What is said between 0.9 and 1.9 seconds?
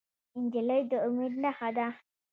د امید نښه ده.